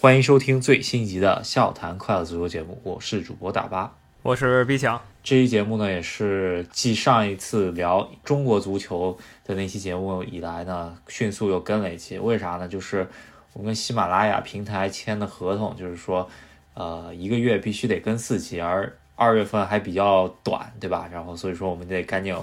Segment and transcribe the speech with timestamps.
[0.00, 4.98] 欢迎收听最新一集的《笑谈快乐足球》节目，我是主播大巴，我是毕强。
[5.22, 12.18] 这期节目呢，也是继上一次聊中国足球的那期节目以来呢，迅速又跟了一期。
[12.18, 12.66] 为啥呢？
[12.66, 13.06] 就是
[13.52, 16.26] 我们跟喜马拉雅平台签的合同，就是说，
[16.72, 21.10] 呃，一个月必须得跟四期，而二月份还比较短，对吧？
[21.12, 22.34] 然后所以说我们得赶紧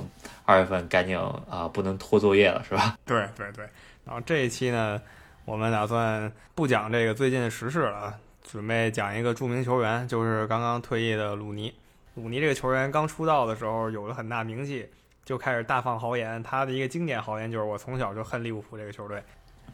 [0.46, 1.18] 二月份赶紧
[1.50, 2.96] 啊，不能拖作业了，是吧？
[3.04, 3.66] 对对对。
[4.06, 5.02] 然后这一期呢？
[5.48, 11.74] 我们打算不讲这个最近的时事了，准备讲一个著名球员，就是刚刚退役的鲁尼。
[12.16, 14.86] 鲁尼这个球员刚出道的时候有了很大名气，
[15.24, 16.44] 就开始大放豪言。
[16.44, 19.24] 他的一个经典豪言就是：“我从小就恨利物浦这个球队。”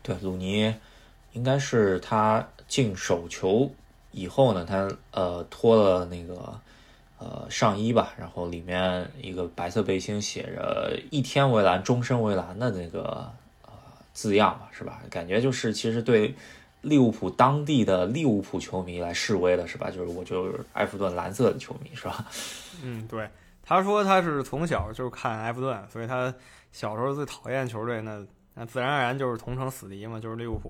[0.03, 0.71] 对，鲁尼
[1.31, 3.67] 应该是他进手球
[4.11, 6.53] 以后呢，他呃脱了那个
[7.17, 13.27] 呃上衣吧，然后里面一个白色背心写着“一天为蓝，终身为蓝”的那个。
[14.13, 15.01] 字样嘛，是吧？
[15.09, 16.33] 感觉就是其实对
[16.81, 19.89] 利物浦当地的利物浦球迷来示威的是吧？
[19.89, 22.25] 就是我就是埃弗顿蓝色的球迷是吧？
[22.83, 23.27] 嗯，对。
[23.65, 26.33] 他说他是从小就是看埃弗顿，所以他
[26.71, 28.21] 小时候最讨厌球队，那
[28.55, 30.69] 那自然而然就是同城死敌嘛，就是利物浦。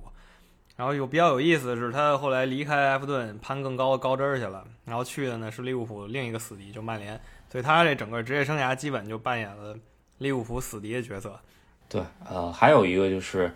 [0.76, 7.20] 然后有比较有意思的是，他后来离开埃弗顿，攀更高的高枝儿去了，然后去的呢是利物浦另一个死敌，就曼联。
[7.52, 9.76] 所以他这整个职业生涯基本就扮演了
[10.20, 11.40] 利物浦死敌的角色。
[11.94, 13.54] 对，呃，还有一个就是，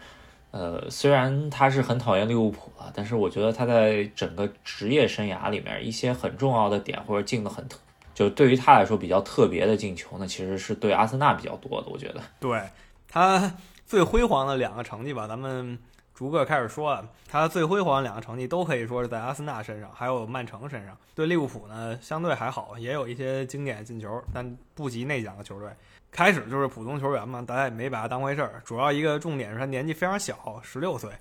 [0.51, 7.79] 呃，虽然他是很讨厌利物浦啊，但是我觉得他在整个职业生涯里面一些很重要的点或者进的很特，
[8.13, 11.87] 就对于他来说比较特别的进球呢，其实是对阿森纳比较多的。
[11.89, 12.61] 我觉得，对
[13.09, 13.51] 他
[13.87, 15.79] 最辉煌的两个成绩吧，咱们
[16.13, 17.03] 逐个开始说啊。
[17.29, 20.95] 他最辉煌的两个成绩都可以说是在阿森纳身上，还有曼城身上。
[21.13, 25.69] 对利物浦呢，相对还好，也有一些经典进球，但不及那两个球队。
[26.11, 28.61] 开始就是普通球员嘛，大家也没把他当回事儿。
[28.65, 31.11] 主要一个重点是他年纪非常小，十六岁。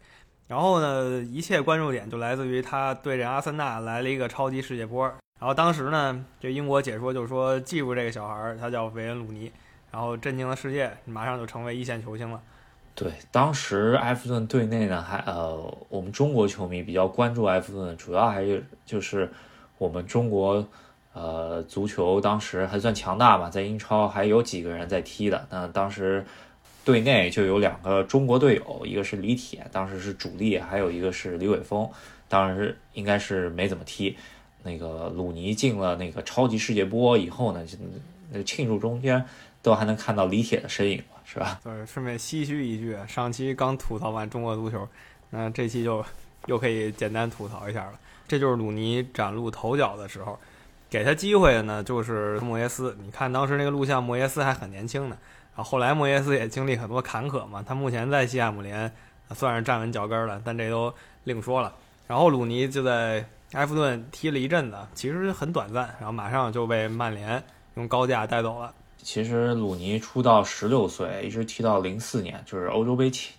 [0.48, 5.04] 然后呢，一切关注点就来自于他对阵阿森纳来了一个超级世界波。
[5.38, 9.52] 然后当时呢，这英国解说就说记住这个小孩儿，他叫韦恩·鲁尼，
[9.90, 12.40] 然后震惊了世界，马上就成为一线球星了。
[12.94, 19.30] 对，当时埃弗顿队内呢，还呃，我们中国球迷比较关注埃弗顿，主要还是就是
[19.76, 20.66] 我们中国。
[21.18, 25.46] 呃，足球当时还算强大吧，在英超还有几个人在踢的。
[25.50, 26.22] 那当时
[26.84, 31.88] 队内就有两个中国队友，一个是李铁，当时是主力，还有一个是李玮峰，
[32.28, 34.14] 当时应该是没怎么踢。
[34.62, 37.78] 那个鲁尼进了那个超级世界波以后呢，就
[38.30, 39.24] 那庆祝中间
[39.62, 41.58] 都还能看到李铁的身影了，是吧？
[41.64, 44.86] 对，顺便唏嘘一句，上期刚吐槽完中国足球，
[45.30, 46.04] 那这期就
[46.44, 47.98] 又可以简单吐槽一下了。
[48.28, 50.38] 这就是鲁尼崭露头角的时候。
[50.88, 52.96] 给他机会的呢，就是莫耶斯。
[53.02, 55.16] 你看当时那个录像，莫耶斯还很年轻呢。
[55.56, 57.64] 然后后来莫耶斯也经历很多坎坷嘛。
[57.66, 58.92] 他目前在西汉姆联
[59.34, 60.92] 算是站稳脚跟了，但这都
[61.24, 61.74] 另说了。
[62.06, 67.42] 然后鲁尼就在埃弗顿踢了一阵子，其实很短暂，然后马上就被曼联
[67.74, 68.72] 用高价带走了。
[69.02, 73.34] 其实鲁尼出道十六岁，一直踢到零四年，就是欧洲杯前，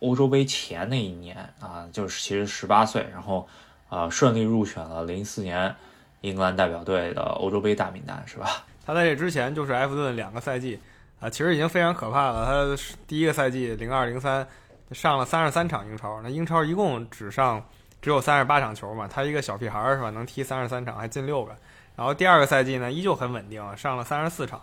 [0.00, 3.48] 欧洲杯前那一年啊，就是其实十八岁，然后
[3.88, 5.74] 啊顺利入选了零四年。
[6.22, 8.64] 英格兰代表队的欧洲杯大名单是吧？
[8.84, 10.76] 他在这之前就是埃弗顿两个赛季，
[11.20, 12.44] 啊，其实已经非常可怕了。
[12.44, 14.44] 他第一个赛季零二零三
[14.90, 17.64] 上了三十三场英超，那英超一共只上
[18.00, 20.10] 只有三十八场球嘛，他一个小屁孩儿是吧？
[20.10, 21.54] 能踢三十三场还进六个。
[21.94, 24.60] 然后第二个赛季呢，依旧很稳定，上了三十四场，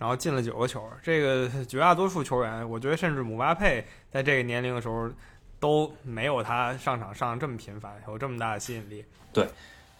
[0.00, 0.82] 然后进了九个球。
[1.00, 5.08] 这个绝大多数球员，我觉得甚至姆巴佩在这个年龄的时候
[5.60, 9.04] 都没有他上场上这么频繁，有这么大的吸引力。
[9.32, 9.48] 对，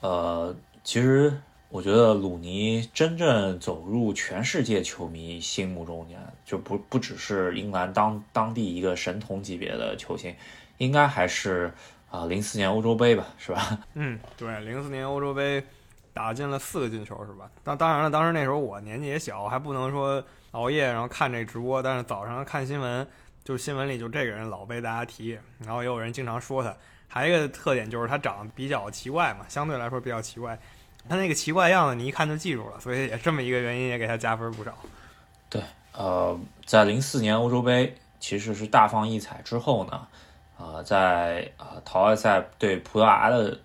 [0.00, 0.52] 呃。
[0.84, 1.32] 其实
[1.68, 10.34] 我觉得鲁尼真正走入全世界球迷心目中间，就不不只是英格兰当当地一个神童级别的球星，
[10.78, 11.72] 应该还是
[12.10, 13.78] 啊零四年欧洲杯吧，是吧？
[13.94, 15.64] 嗯，对，零四年欧洲杯
[16.12, 17.50] 打进了四个进球，是吧？
[17.64, 23.06] 当当然了，当时那时候我年纪也小，还不能说熬夜然后看这直播，但是早上看新闻，
[23.44, 26.76] 就是新闻里就这个人老被大家提，然后也有人经常说他。
[27.14, 30.58] 还有一个特点就是他长得比较奇怪嘛，相对来说比较奇怪。
[31.06, 34.74] 他那个奇怪样子，你一看就记住了，所以也这么一个原因也给他加分不少。
[35.50, 40.06] 对，呃，在零四年欧洲杯其实是大放异彩之后呢，
[40.56, 43.58] 呃，在呃淘汰赛对葡萄牙的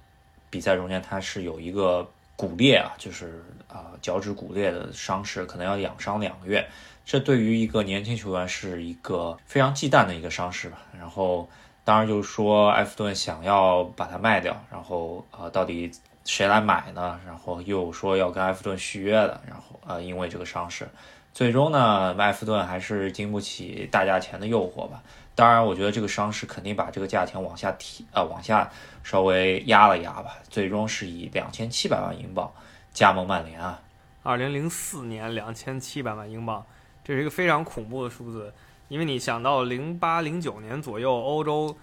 [0.50, 2.06] 比赛中间，他是有一个
[2.36, 6.68] 骨裂啊，就是啊脚趾骨裂的伤势，可能要养伤两个月。
[7.06, 10.81] 这对于一个年轻球员是一个非常忌惮的一个伤势吧。
[11.00, 11.48] 然后。
[11.88, 15.89] 当然就是说，埃弗顿想要把它卖掉，然后呃，到底
[16.25, 17.18] 谁来买呢？
[17.25, 20.86] 然后又说要跟埃弗顿续约的，然后呃，因为这个伤势，
[21.34, 25.01] 最终呢，埃弗顿还是经不起大价钱的诱惑吧。
[25.34, 28.69] 当然，我觉得这个伤势肯定把这个价钱往下提，呃，往下
[29.01, 30.40] 稍微压了压吧。
[30.50, 32.51] 最终是以两千七百万英镑
[32.92, 33.80] 加盟曼联啊。
[34.24, 36.66] 二零零四年两千七百万英镑，
[37.06, 38.54] 这是一个非常恐怖的数字。
[38.89, 41.75] 因为你想到零八零九年左右，欧洲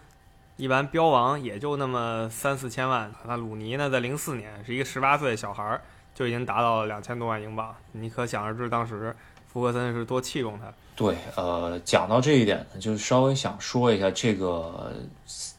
[0.57, 3.13] 一般标王也就那么三四千万。
[3.27, 5.83] 那鲁尼呢，在零四年是一个十八岁的小孩儿，
[6.15, 7.75] 就已经达到了两千多万英镑。
[7.93, 9.15] 你可想而知，当时
[9.47, 10.73] 福格森是多器重他。
[10.97, 14.93] 对，呃，讲到这一点呢，就稍微想说一下，这个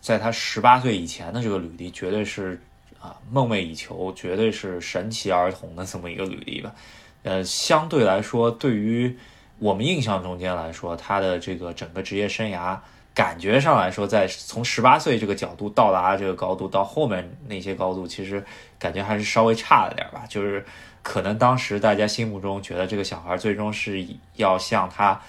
[0.02, 2.60] 在他十八岁以前的这个履历，绝对是
[3.00, 6.74] 啊梦寐以求，绝对是神奇儿童的这么一个履历吧。
[7.24, 9.16] 呃，相对来说，对于
[9.60, 12.78] 我们印象中间来说，他的这个整个职业生涯，
[13.14, 18.44] 感觉上来说，在从十八岁这个角度到达这个高度，到后面那些高度，其实
[18.78, 20.66] 感觉还是稍微差了点吧，就是。
[21.08, 24.04] 可能当时大家心目中觉得这个小孩最终是
[24.38, 25.22] 要像他，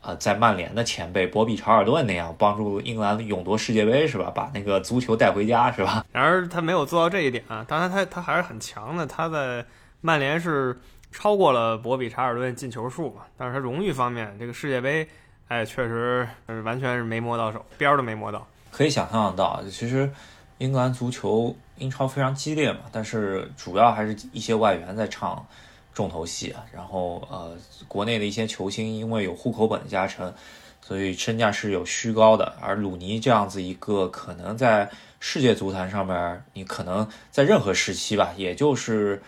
[0.00, 4.30] 呃，在曼联的前辈博比·查尔顿那样帮助英格兰勇夺世界杯，是吧？
[4.32, 6.06] 把那个足球带回家，是吧？
[6.14, 7.64] 然而他没有做到这一点啊！
[7.66, 9.04] 当然，他他还是很强的。
[9.08, 9.66] 他在
[10.02, 10.78] 曼联是
[11.14, 13.22] 超过了博比·查尔顿进球数嘛？
[13.38, 15.08] 但是他荣誉方面，这个世界杯，
[15.46, 18.46] 哎，确实是完全是没摸到手，边儿都没摸到。
[18.72, 20.10] 可以想象得到，其实
[20.58, 21.56] 英格兰足球。
[21.78, 25.44] 英超非常激烈嘛，但是主要还是一些外援在唱
[25.92, 26.64] 重头戏啊。
[26.72, 27.58] 然后呃，
[27.88, 30.32] 国内的一些球星因为有户口本的加成，
[30.80, 32.54] 所以身价是有虚高的。
[32.60, 34.88] 而鲁尼这样子一个可能在
[35.18, 39.20] 世界足坛上面，你可能在任何时期吧，也就是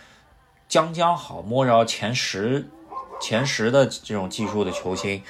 [0.69, 2.69] 将将好摸着前十、
[3.21, 5.23] 前十的这种技术的球星。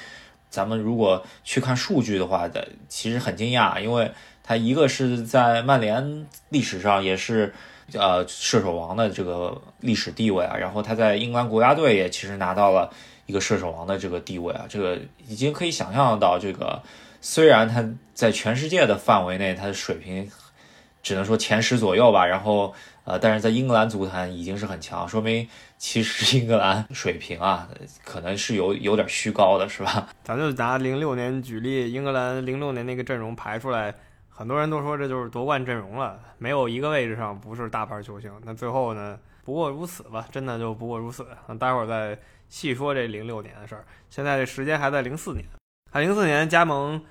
[0.49, 4.11] 咱们如果去看数据的话，的其实很惊讶，因为。
[4.49, 7.53] 他一个是在曼联历史上也是，
[7.91, 12.89] 呃，射手王的这个历史地位啊，然后他在英格兰国家队也其实拿到了
[13.25, 14.97] 一个射手王的这个地位啊，这个
[15.27, 16.81] 已经可以想象到，这个
[17.19, 20.31] 虽然他在全世界的范围内他的水平
[21.03, 22.73] 只能说前十左右吧，然后
[23.07, 27.65] 呃，但是在英格兰足坛已经是很强，说明其实英格兰水平啊
[28.03, 30.09] 可能是有有点虚高的，是吧？
[30.25, 33.95] 咱就拿零六年举例，英格兰零六年那个阵容排出来。
[34.29, 38.29] 很多人都说这就是夺冠阵容了，没有一个位置上不是大牌球星。
[38.43, 39.17] 那最后呢？
[39.45, 41.25] 不过如此吧，真的就不过如此。
[41.47, 42.19] 那待会儿再
[42.49, 43.85] 细说这零六年的事儿。
[44.09, 45.45] 现在这时间还在零四年。
[45.89, 47.01] 他零四年加盟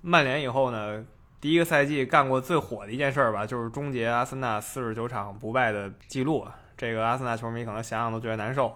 [0.00, 1.04] 曼联以后呢，
[1.42, 6.46] 第一个赛季干过最火的一件事儿吧，就是终结阿森纳四十九场不败的记录。
[6.76, 8.72] 这个阿森纳球迷可能想想都觉得难受。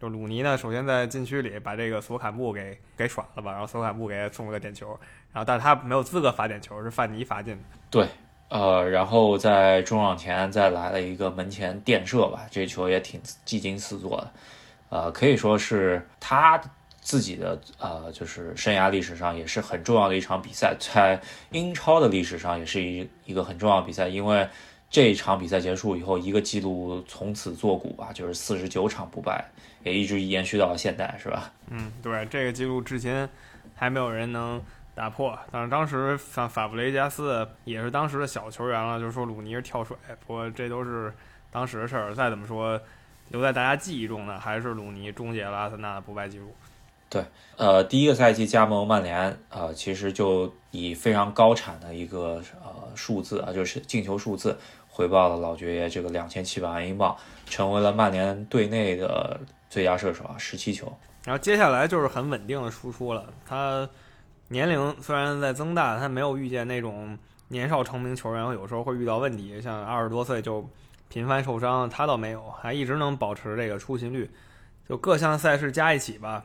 [0.00, 4.96] 就鲁尼呢，首先在禁区里把这个索坎布给给耍了吧，然后索坎布给送了个点球。
[5.32, 7.62] 然后，但是他没有资格罚点球，是范尼罚进的。
[7.90, 8.06] 对，
[8.48, 14.32] 呃，然后在中场前再来了一个门前垫射吧，这球也挺技惊四座的，
[14.90, 16.60] 呃，可以说是他
[17.04, 21.20] 自己的呃，就是生涯历史上也是很重要的一场比赛，在
[21.52, 24.48] 英超的历史上也是一一个很重要的比赛，因为
[24.90, 29.44] 这一场比赛结束以后，一个记录从此作古吧，就是四十九场不败，
[29.84, 31.52] 也一直延续到了现在，是吧？
[31.68, 33.28] 嗯，对，这个记录至今
[33.76, 34.60] 还没有人能。
[34.96, 41.12] 打破，但是当时法法布雷加斯也是当时的小球员了，就是说鲁尼是跳水，不过这都是
[41.50, 42.14] 当时的事儿。
[42.14, 42.80] 再怎么说，
[43.30, 46.54] 留在大家记忆中的还是鲁尼终结了阿森纳的不败记录。
[47.14, 47.24] 对，
[47.56, 54.58] 呃，第一个赛季加盟曼联，呃，其实就以非常高产的一个呃数字啊，就是进球数字
[54.88, 57.16] 回报了老爵爷这个两千七百万英镑，
[57.46, 59.38] 成为了曼联队内的
[59.70, 60.92] 最佳射手啊，十七球。
[61.24, 63.88] 然后接下来就是很稳定的输出了，他。
[64.48, 67.18] 年龄虽然在增大，他没有遇见那种
[67.48, 70.68] 年少成名球员，有时候会遇到问题，像二十多岁就
[71.08, 74.30] 频繁受伤，他倒没有，还一直能保持这个出勤率。
[74.86, 76.44] 就各项赛事加一起吧，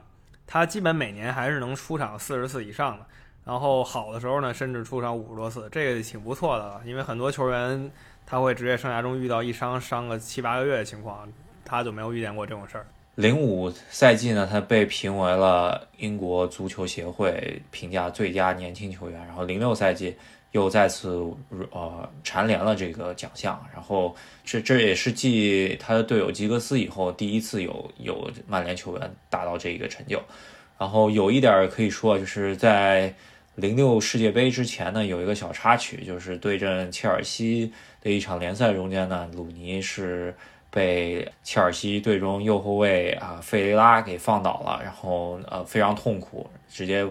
[0.51, 3.05] 他基本每年还是能出场四十次以上的。
[3.45, 6.81] 然后好的时候呢，甚至出场五十多次，这个挺不错的了。
[6.85, 7.91] 因为很多球员
[8.25, 11.31] 他会职业生涯中遇到一伤伤个七八个月的情况，
[11.63, 12.87] 他就没有遇见过这种事儿。
[13.13, 19.19] 零五赛季呢，他被评为了英国足球协会评价最佳年轻球员。
[19.27, 20.17] 然后零六赛季
[20.51, 21.09] 又再次
[21.71, 23.59] 呃蝉联了这个奖项。
[23.73, 30.21] 然后这这也是继他的队友吉格斯以后第一次有有曼联球员达到这一个成就。
[30.77, 33.13] 然后有一点可以说，就是在
[33.55, 40.35] 零六世界杯之前呢，有一个小插曲，就是对阵切尔西的一场联赛中间呢，鲁尼是。
[40.71, 47.03] 被切尔西队中右后卫啊费雷拉给放倒了，然后呃非常痛苦，直接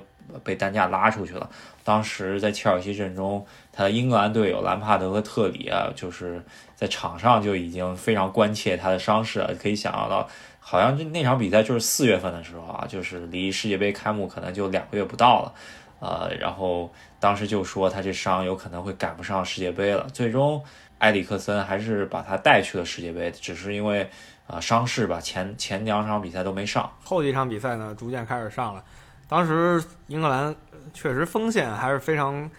[0.45, 1.49] 被担架拉出去了。
[1.85, 6.43] 当时在切尔西阵中，他的英格兰队友兰帕德和特里啊，就是
[6.75, 9.55] 在场上就已经非常关切他的伤势了。
[9.55, 10.29] 可以想象到，
[10.61, 15.53] 好像那场比赛就是四月份的时候啊，就是离世界杯开幕可能就两个月不到了。
[16.01, 20.07] 呃，然后当时就说他这伤有可能会赶不上世界杯了。
[20.13, 20.63] 最终
[20.99, 24.09] 埃里克森还是把他带去了世界杯，只是因为。
[24.49, 28.83] 啊，伤势吧，前前两场比赛都没上，后几场比赛呢，逐渐开始上了。
[29.29, 30.57] 当时英格兰
[30.95, 32.51] 确实锋线还是非常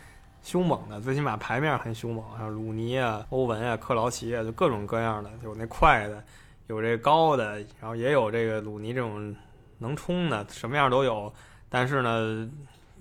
[0.43, 6.23] 凶猛的，最起码牌面很凶猛，像鲁尼啊、欧文啊、克劳奇啊，就各种各样的，有那快的，
[6.67, 9.35] 有这高的，然后也有这个鲁尼这种
[9.79, 11.33] 能冲的，什么样都有。
[11.67, 12.47] 但是呢，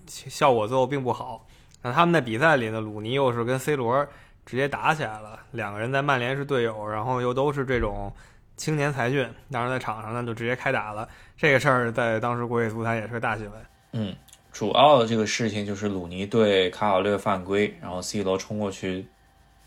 [0.06, 1.46] 效果最后并不好。
[1.82, 4.06] 那他们在比赛里呢，鲁尼又是跟 C 罗
[4.46, 8.10] 直接打起来了，两个人在曼联是队友，然后又都是这种。
[8.58, 11.08] 青年才俊，当时在场上呢就直接开打了。
[11.36, 13.54] 这个事儿在当时国际足坛也是个大新闻。
[13.92, 14.14] 嗯，
[14.52, 19.06] 主要的这个事情就是鲁尼对卡瓦略犯规，然后 C 罗冲过去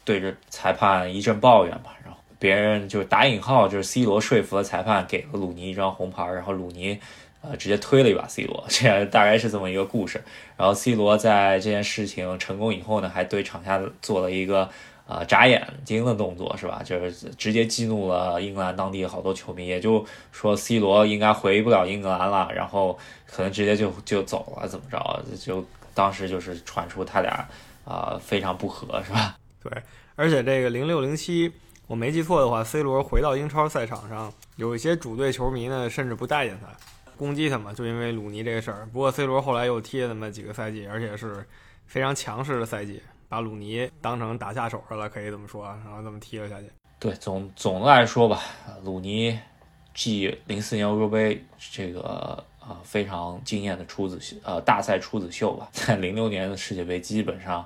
[0.04, 7.00] 对着裁判一阵抱怨吧，然后别人就打引号，就是 C 罗说服了裁判，给了鲁尼一张红牌，然后鲁尼
[7.42, 10.22] 呃直接推了一把 C 罗， 这大概是这么一个故事。
[10.58, 14.70] 然后 C 罗在这件事情成功以后呢，还对场下做了一个。
[15.12, 16.82] 啊，眨眼睛的动作是吧？
[16.86, 25.22] 就是直接激怒了英格兰当地好多球迷，也就说 C 罗应该回不了英格兰了，然后可能直接就就走了，怎么着？
[25.38, 27.46] 就当时就是传出他俩
[27.84, 29.36] 啊非常不和，是吧？
[29.62, 29.84] 对，
[30.15, 31.51] 而且这个零六零七，
[31.88, 36.68] 我没记错的话，C 罗回到英超赛场上，有一些主队球迷呢，甚至不待见他，
[37.18, 38.88] 攻击他嘛，就因为鲁尼这个事儿。
[38.94, 41.46] 不过 C 罗后来又踢了那么几个赛季，而且是
[41.86, 43.01] 非常强势的赛季。
[43.32, 46.70] 把鲁尼当成打下手似的，可以这么说，然后这么踢了下去。
[47.00, 48.42] 对，总总的来说吧，
[48.84, 49.40] 鲁尼
[49.94, 57.66] 继零四年欧洲杯这个啊非常惊艳的出子呃大赛出子秀吧，在零六年的世界杯基本上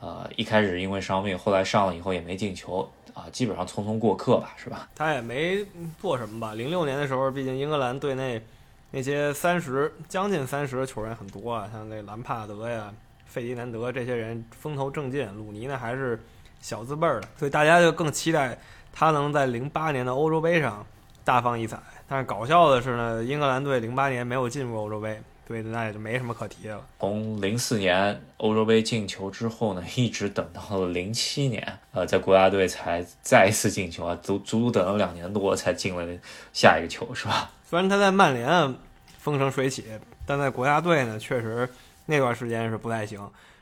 [0.00, 4.88] 呃一开始因为伤病，后来上了以后也没进球啊，基本上匆匆过客吧，是吧？
[4.96, 5.64] 他也没
[6.00, 6.54] 做什么吧。
[6.54, 8.42] 零六年的时候，毕竟英格兰队内
[8.90, 12.92] 那些三十将近三十的球员很多啊，像那兰帕德呀。
[13.34, 16.22] 费迪南德这些人风头正劲，鲁尼呢还是
[16.60, 18.56] 小字辈儿的，所以大家就更期待
[18.92, 20.86] 他能在零八年的欧洲杯上
[21.24, 21.76] 大放异彩。
[22.06, 26.86] 但是搞笑的是呢，英格兰队零八年没有进入欧洲杯，所以那也就没什么可提的了。
[27.00, 36.06] 从零四年欧洲杯进球之后呢，一直等到了零七年，呃，在国家队才再一次进球啊，足足足等了两年多才进了
[36.52, 37.50] 下一个球，是吧？
[37.68, 38.76] 虽然他在曼联
[39.18, 39.84] 风生水起，
[40.24, 41.68] 但在国家队呢，确实。
[42.06, 43.18] 那段时间是不太行，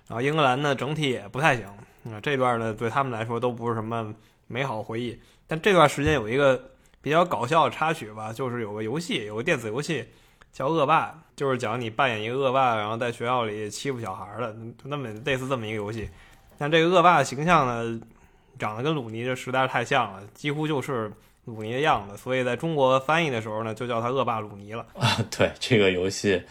[0.08, 1.66] 然后英格兰呢整体也不太行，
[2.12, 4.14] 啊这段呢对他们来说都不是什么
[4.46, 5.18] 美好回忆。
[5.46, 6.70] 但这段时间有一个
[7.00, 10.06] 比较搞笑的插曲吧，就是有个游戏，有个电子游戏
[10.52, 16.08] 叫《恶霸》，就是讲你扮演一个恶霸，然后在学校里欺负小孩的，那么类似这么一个游戏。
[16.58, 18.00] 但这个恶霸的形象呢，
[18.58, 21.12] 长得跟鲁尼这实在是太像了，几乎就是
[21.44, 24.86] 鲁尼的样子，所以在中国翻译的时候呢，就叫他恶霸鲁尼了。
[24.98, 26.42] 啊，对这个游戏。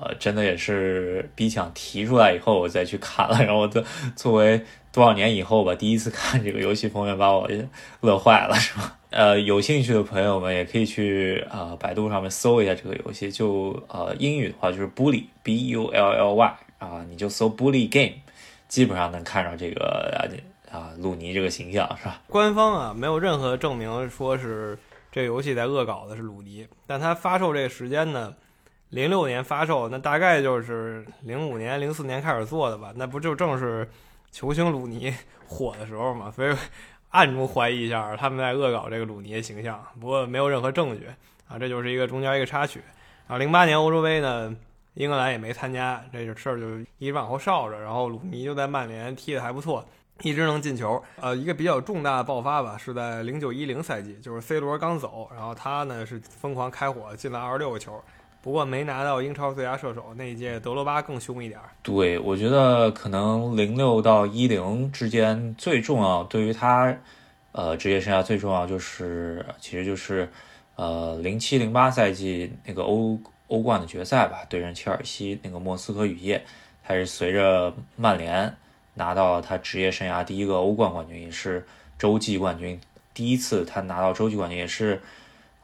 [0.00, 3.38] 呃，真的也是逼抢提出来以后，我再去看了。
[3.44, 3.84] 然后的
[4.16, 7.48] 作为多少年以后吧，第一次看这个游戏封面，把我
[8.00, 8.98] 乐坏了，是吧？
[9.10, 13.30] 呃，有兴趣的朋友们也可以去啊百度上面搜一下这个游戏。
[13.30, 18.14] 就呃英语的话就是 Bully B U L L Y 啊，你就搜 Bully Game，
[18.68, 20.18] 基本上能看到这个
[20.70, 22.22] 啊鲁尼这个形象，是吧？
[22.26, 24.78] 官方啊没有任何证明说是
[25.12, 28.34] 这游戏在恶搞的是鲁尼，但它发售这个时间呢？
[28.92, 32.92] 零六年发售，那大概就是零五年、零四年开始做的吧？
[32.94, 33.88] 那不就正是
[34.30, 35.10] 球星鲁尼
[35.48, 36.30] 火的时候嘛？
[36.30, 36.54] 所以
[37.08, 39.82] 暗中怀疑一下，他们在恶搞这个鲁尼的形象。
[39.98, 41.06] 不过没有任何证据
[41.48, 42.82] 啊，这就是一个中间一个插曲。
[43.26, 44.54] 啊零八年欧洲杯呢，
[44.92, 47.80] 英格兰也没参加，这事儿就一直往后烧着。
[47.80, 49.82] 然后鲁尼就在曼联踢得还不错，
[50.20, 51.02] 一直能进球。
[51.18, 57.98] 呃，一个比较重大的爆发吧，是在零九一零赛季，就是 C 罗刚走，然后他呢是疯狂开火，进了二十六个球。
[58.42, 61.60] 不过没拿到英超最佳射手那一届，德罗巴更凶一点。
[61.80, 66.92] 对，我觉得可能零六到一零之间最重要，对于他，
[67.52, 70.28] 呃，职业生涯最重要就是，其实就是，
[70.74, 76.44] 呃，零七零八赛季那个欧欧冠的决赛吧，对阵切尔西那个莫斯科雨夜，
[76.82, 78.52] 他是随着曼联
[78.94, 81.64] 拿到他职业生涯第一个欧冠冠军，也是
[81.96, 82.80] 洲际冠军，
[83.14, 85.00] 第一次他拿到洲际冠军，也是，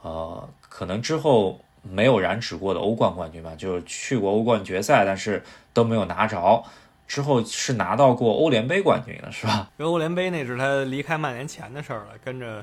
[0.03, 1.59] 呃，可能之后。
[1.91, 5.43] 没有染指过的欧冠冠军吧，就是去过欧冠决赛，但是
[5.73, 6.63] 都没有拿着。
[7.07, 9.71] 之后是拿到过欧联杯冠军的，是吧？
[9.79, 12.63] 因为欧联杯那是他离开曼联前的事儿了，跟着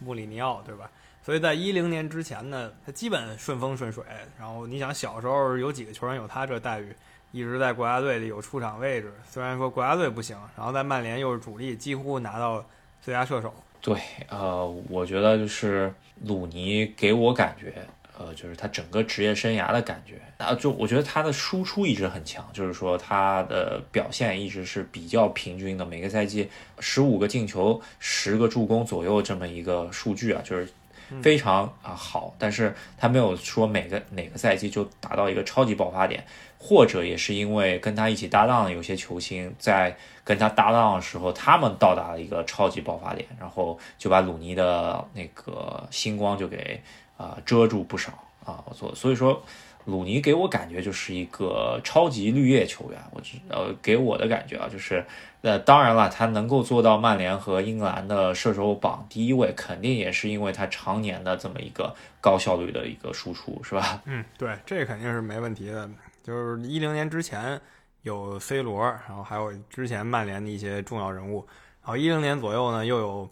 [0.00, 0.90] 穆里尼奥，对吧？
[1.22, 4.02] 所以在一零年之前呢，他基本顺风顺水。
[4.36, 6.92] 然后你想，小时候有几个球员有他这待遇？
[7.30, 9.12] 一直在国家队里有出场位置。
[9.24, 12.64] 虽然说国家队不行，然后在曼联又是主力，几乎拿到
[13.00, 13.54] 最佳射手。
[13.80, 13.96] 对，
[14.28, 15.92] 呃，我觉得就是
[16.24, 17.72] 鲁尼给我感觉，
[18.18, 30.68] 呃，就是他整个职业生涯的感觉，啊，就我觉得他的输出一直很强，就是说他的表现一直是比较平均的，每个赛季十五个进球、十个助攻左右这么一个数据啊，就是
[31.22, 36.24] 非常啊好，但是他没有说每个哪个赛季就达到一个超级爆发点。
[36.66, 39.94] 或者也是因为跟他一起搭档的有些球星，在
[40.24, 46.82] 跟他搭档的时候，他们到达了一个超级爆发点，然后就把鲁尼的那个星光就给
[47.16, 48.12] 啊遮住不少
[48.44, 48.62] 啊。
[48.66, 49.42] 我所所以说，
[49.84, 53.00] 鲁尼给我感觉就是一个超级绿叶球员。
[53.12, 55.04] 我呃给我的感觉啊，就是
[55.42, 64.02] 呃当然了，他能够做到曼联和英格兰的射手榜第一位，肯定也是因为他常年的这么一个高效率的一个输出，是吧？
[64.06, 65.88] 嗯，对，这肯定是没问题的。
[66.22, 67.60] 就是一零年之前
[68.00, 71.46] 有 C 罗，然后还有之前曼联的一些重要人物，
[71.82, 73.30] 然后一零年左右呢又有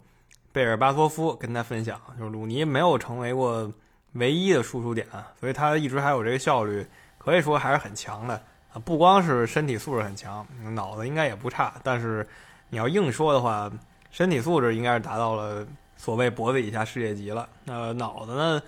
[0.53, 3.69] 贝尔巴托夫跟他分享，就是鲁尼没有成为过
[4.13, 5.05] 唯一的输出点，
[5.39, 6.85] 所以他一直还有这个效率，
[7.17, 8.35] 可以说还是很强的
[8.71, 8.79] 啊。
[8.85, 12.25] 不光是身体素质很强，脑子应该也不差，但是
[12.69, 13.69] 你要硬说的话，
[14.11, 15.65] 身体素质应该是达到了
[15.97, 18.61] 所谓脖子以下世界级了，那脑子呢？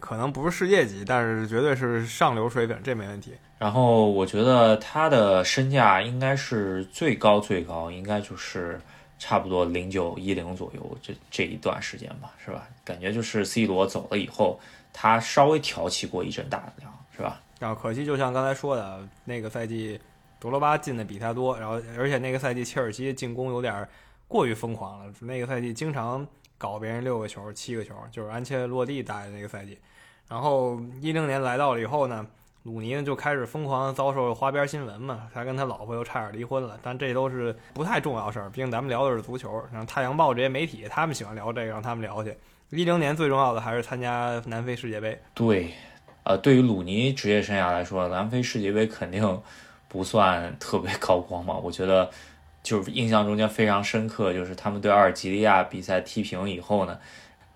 [0.00, 3.32] 可能不是世界级，但是绝对是上流水准，这没问题。
[3.58, 8.78] 然后我觉得他的身价应该是最高最高，应该就是
[9.18, 12.68] 差不多零九一零左右这这一段时间吧，是吧？
[12.84, 14.58] 感觉就是 C 罗走了以后，
[14.92, 17.40] 他稍微挑起过一阵大梁，是吧？
[17.58, 20.00] 然后可惜，就像刚才说的那个赛季，
[20.38, 23.88] 德罗巴进的比他多，然后而且那个赛季切尔西进攻有点
[24.26, 26.26] 过于疯狂了，那个赛季经常。
[26.60, 29.78] 搞别人六个球、七个球，就是安切洛蒂带的那个赛季。
[30.26, 32.26] 然后一零年来到了以后呢，
[32.68, 36.78] 鲁尼就开始疯狂遭受花边新闻嘛，他跟他老婆又差点离婚了。
[36.82, 39.50] 但这都是不太重要事儿，毕竟咱们聊的是足球。
[39.72, 42.36] 然后《太阳报》这些媒体他们喜欢聊这个，让他们聊去。
[42.68, 45.18] 一零年最重要的还是参加南非世界杯。
[45.32, 45.72] 对，
[46.24, 49.40] 呃，对于鲁尼职业生涯来说，南非世界杯肯定
[49.88, 52.10] 不算特别高光嘛，我觉得。
[52.60, 56.98] 就是印象中间非常深刻，就是他们对阿尔及利亚比赛踢平以后呢，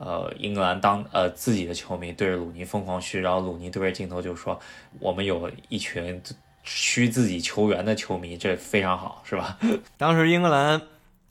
[0.05, 4.59] 呃，英格兰当呃自己的球迷对着鲁尼疯狂嘘，然后鲁尼对着镜头就说
[4.99, 6.21] ：“我们有一群
[6.65, 9.57] 嘘自己球员的球迷，这非常好，是吧？”
[9.97, 10.83] 当时英格兰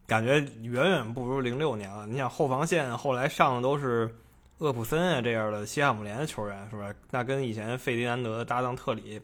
[0.07, 2.07] 感觉远远不如零六年了。
[2.07, 4.09] 你想后防线后来上的都是
[4.59, 6.93] 厄普森啊这样的西汉姆联的球员，是吧？
[7.09, 9.21] 那跟以前费迪南德搭档特里。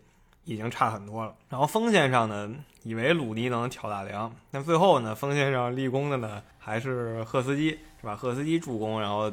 [0.48, 1.34] 已经差很多了。
[1.50, 2.50] 然后锋线上呢，
[2.84, 8.16] 以为鲁尼能挑大梁，但最后呢，锋线上立功的呢还是赫斯基，是吧？
[8.16, 9.32] 赫斯基助攻，然后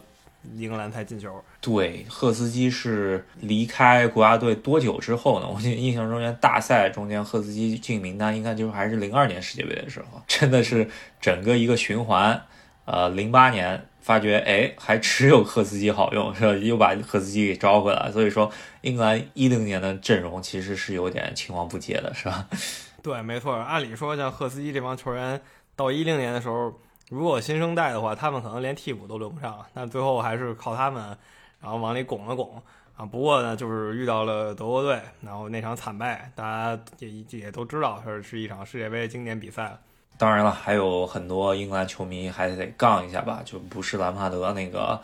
[0.57, 1.42] 英格兰才进球。
[1.61, 5.48] 对，赫斯基是离开国家队多久之后呢？
[5.48, 12.42] 我记得印象中间大赛中间赫斯基进名单，应该就还是零二年世界杯的时候，真的是整个一个循环。
[12.85, 13.87] 呃，零八年。
[14.04, 16.52] 发觉哎，还只有赫斯基好用，是吧？
[16.52, 22.46] 又把赫斯基给招回来，所以说英格兰一零年的阵容其实是有点青黄不接的，是吧？
[23.02, 23.54] 对，没错。
[23.54, 25.40] 按理说，像赫斯基这帮球员
[25.74, 29.64] 到一零年的时候，如果新生代的话，他们可能连替补都轮不上。
[29.72, 31.16] 但最后还是靠他们，
[31.62, 32.62] 然后往里拱了拱
[32.98, 33.06] 啊。
[33.06, 39.78] 不过呢，就是遇到了德国队，然后那场惨败，大家也也都知道，是是一场世界杯经典比赛。
[40.16, 45.00] 当然了，还有很多英格兰球迷还得杠一下吧，就不是兰帕德那个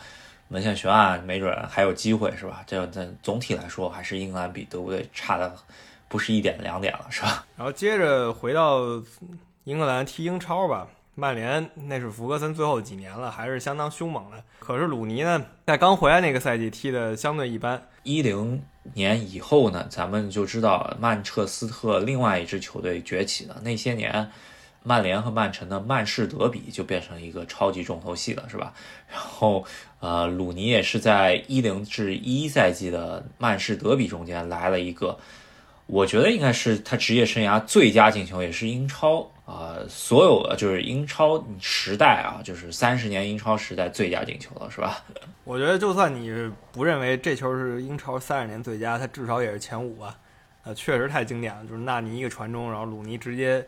[0.46, 2.62] 门线悬案，没准还有机会，是吧？
[2.66, 5.53] 这这总体来说，还是英格兰比德国队差的
[6.09, 7.44] 不是一点两点了，是吧？
[7.57, 8.81] 然后接着回到
[9.64, 14.42] 英格兰踢英超吧，曼联那是福格森最后几年了，还是相当凶猛的。
[14.61, 17.83] 可是鲁尼呢，在刚回来那个赛季踢的相对一般。
[18.05, 18.62] 一零
[18.94, 24.31] 年以后呢，咱们就知道曼彻斯特另外一支球队崛起了，那些年。
[24.83, 28.73] 曼联和曼城的曼市德比就变成一个超级重头戏了，是吧？
[29.11, 29.64] 然后，
[30.01, 35.19] 呃，鲁尼也是在一零至一赛季的曼市德比中间来了一个，
[35.87, 45.05] 我觉得应该是他职业生涯最佳进球，也是英超啊，所有就是英超时代啊，就是三十年英超时代最佳进球了，是吧？
[45.45, 50.16] 我觉得就算你不认为这球是英超三十年最佳，他至少也是前五吧。
[50.64, 53.62] 呃，确实太经典了，就是纳尼一个传中，然后鲁尼直接。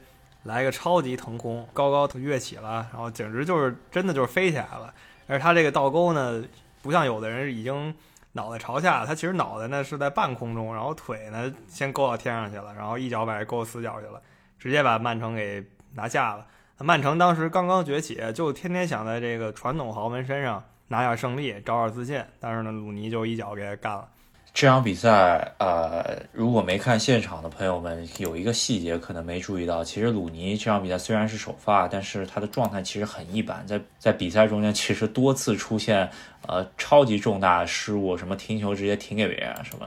[0.44, 4.92] 来个超级腾空，高高跃起了，然后简直就是真的就是飞起来了。
[5.26, 6.42] 而他这个倒钩呢，
[6.82, 7.94] 不像有的人已经
[8.32, 14.20] 脑袋朝下，他其实脑袋呢是在半空中，然后腿呢先勾到天上去了，然后一脚把这勾死角去了，
[14.58, 16.46] 直接把曼城给拿下了。
[16.78, 24.08] 曼城当时刚刚崛起，就天天想在这个传统豪门身上拿点胜利，找点自信，但是呢，鲁尼就一脚给他干了。
[24.54, 36.08] 这场比赛，呃，如果没看现场的朋友们，有一个细节可能没注意到，其实鲁尼这场比赛虽然是首发，但是他的状态其实很一般，在在比赛中间其实多次出现
[36.46, 39.86] 呃超级重大的失误，什么停球直接停给别人，什么，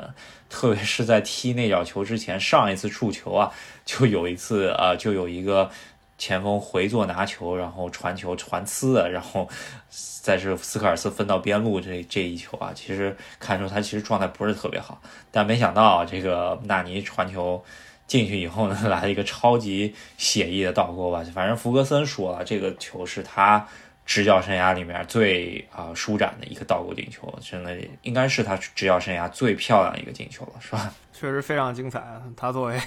[0.49, 3.51] 特别是在踢内角球之前，上一次触球啊，
[3.85, 5.69] 就有一次啊，就有一个。
[6.17, 9.49] 前锋回做拿球，然后传球传呲的，然后
[10.21, 15.01] 再是斯科尔斯分到边路这这一球啊，其实看出他其实状态不是特别好，
[15.31, 17.63] 但没想到这个纳尼传球
[18.07, 21.23] 进去以后呢，来了一个超级写意的倒钩吧。
[21.33, 23.67] 反正福格森说了，这个球是他
[24.05, 30.93] 执教生涯里面最啊舒展的一个倒钩进球，真的应该是他执教生涯最漂亮一个进球了，是吧？
[31.13, 32.03] 确实非常精彩。
[32.35, 32.79] 他作为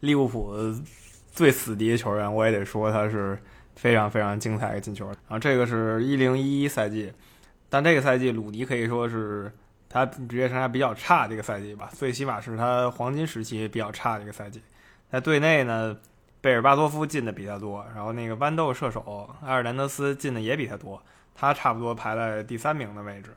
[0.00, 0.54] 利物浦。
[1.36, 3.38] 最死敌的球员，我也得说他是
[3.74, 5.06] 非常非常精彩的进球。
[5.06, 7.12] 然后这个是一零一一赛季，
[7.68, 9.52] 但这个赛季鲁尼可以说是
[9.86, 14.62] 他职业生涯比较差的一个赛季吧，最起码是他黄金时期比较差的一个赛季。
[15.12, 15.94] 在队内呢，
[16.40, 21.02] 贝尔巴托夫进的比他多，然后那个豌豆射手埃尔南德斯进的也比他多，
[21.34, 23.36] 他差不多排在第三名的位置。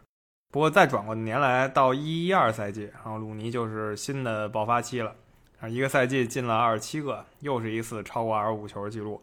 [0.51, 5.13] 不过再转过年来到一一二赛季，然后鲁尼就是新的爆发期了。
[5.62, 9.22] 啊，一个赛季进了二十七个，又是一次超过二十五球的记录。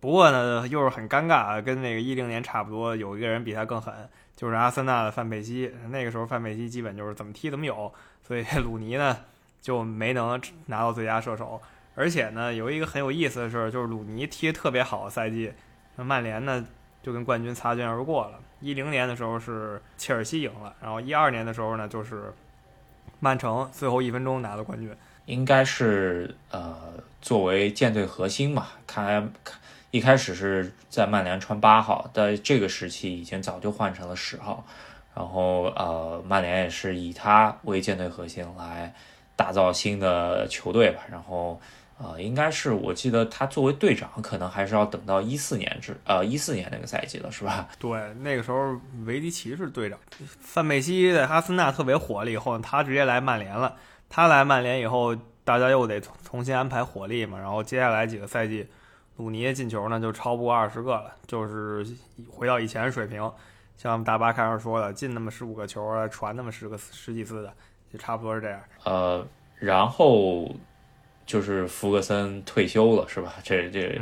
[0.00, 3.92] 不过呢，又是很尴尬，跟那个一零年差不多，有一个人比他更狠，
[4.36, 5.72] 就是阿森纳的范佩西。
[5.90, 7.92] 那个时候范佩西基本就是怎么踢怎么有，
[8.22, 9.16] 所以 鲁尼呢
[9.60, 11.60] 就没能拿到最佳射手。
[11.94, 15.52] 而且呢，有一个很有意思的事，就是鲁尼踢特别好的赛季，
[15.96, 16.66] 那曼联呢
[17.02, 18.40] 就跟冠军擦肩而过了。
[18.60, 22.32] 一零年的时候是切尔西赢了，然后一二年的时候呢就是
[23.20, 24.94] 曼城最后一分钟拿到冠军。
[25.26, 26.76] 应该是呃，
[27.22, 28.68] 作为舰队核心嘛。
[28.86, 29.22] 看来
[29.90, 34.64] 一开始是在曼联穿八号，在这个时期已经早就换成了十号。
[35.14, 38.92] 然后呃，曼联也是以他为舰队核心来
[39.36, 41.02] 打造新的球队吧。
[41.08, 41.60] 然后
[41.96, 47.68] 呃，应该是我记得他作为队长，可能还是要等到一四年至呃一四年那个赛季了，是吧？
[47.78, 49.96] 对，那个时候维迪奇是队长，
[50.40, 53.76] 范佩西在哈森纳特别火了以后，他直接来曼联了。
[54.14, 57.36] 他来曼联以后，大家又得重新安排火力嘛。
[57.36, 58.64] 然后接下来几个赛季，
[59.16, 61.84] 鲁尼的进球呢就超不过二十个了，就是
[62.30, 63.28] 回到以前水平。
[63.76, 67.52] 像大巴开始说的，进那么十五个球啊，传那么十个十几次的，
[67.92, 68.60] 就差不多是这样。
[68.84, 69.26] 呃，
[69.58, 70.48] 然后
[71.26, 73.34] 就是福格森退休了，是吧？
[73.42, 74.00] 这这。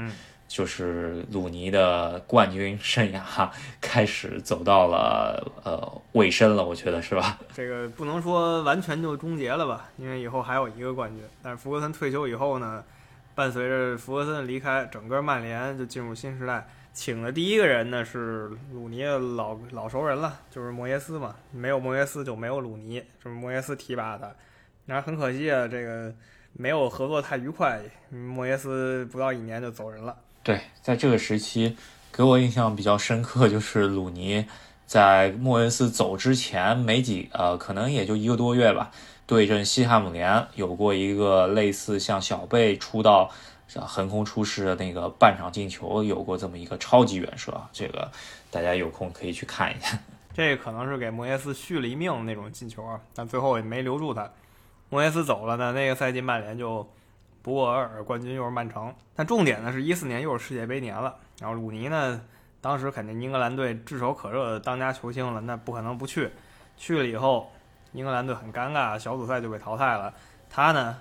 [0.53, 3.49] 就是鲁尼的冠军生涯
[3.81, 7.39] 开始走到了呃尾声了，我觉得是吧？
[7.55, 11.25] 这个不能说完全就终结了吧，因为以后还有一个冠军。
[11.43, 12.85] 但是福格森退休以后呢，
[13.35, 16.69] 伴随着福格森的离开，整个曼联就进入新时代。
[16.93, 21.35] 请的第一个人呢是鲁尼的老老熟人了，就是莫耶斯嘛。
[21.51, 24.37] 没有莫耶斯就没有鲁尼，就是莫耶斯提拔的。
[24.85, 26.13] 然后很可惜啊，这个
[26.53, 30.15] 没有合作太愉快，莫耶斯不到一年就走人了。
[30.45, 31.77] 对，在这个时期，
[32.13, 34.45] 给我印象比较深刻就是鲁尼
[34.87, 38.91] 在莫耶斯走之前没几呃，可能也就一个多月吧，
[39.25, 43.31] 对阵西汉姆联有过一个类似像小贝出道
[43.77, 48.11] 横空出世的那个半场进球，有过这么一个超级远射，这个
[48.51, 49.97] 大家有空可以去看一下。
[50.35, 54.29] 这可能是给莫耶斯续了一命那种进球啊，但最后也没留住他。
[54.91, 56.85] 莫耶斯走了呢，那个赛季曼联就。
[57.43, 61.17] 不过，尔冠军又是曼城，但重点呢是一四年又是世界杯年了。
[61.41, 62.21] 然后鲁尼呢，
[62.61, 66.31] 当时肯定英格兰队炙手可热的当家球星了，那不可能不去。
[66.77, 67.51] 去了以后，
[67.93, 70.15] 英格兰队很尴尬，小组赛就被淘汰了。
[70.49, 70.97] 他呢，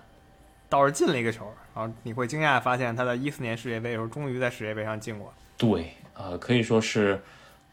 [0.67, 1.45] 倒是进了一个球。
[1.75, 5.32] 然后你会惊讶发现，他在一四年世界杯的时候，终于在世界杯上进过。
[5.58, 7.21] 对，呃，可以说是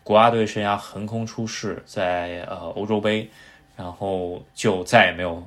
[0.04, 3.31] 国家队生涯横空出世，在呃欧洲杯，
[3.76, 5.42] 然后就再也没有。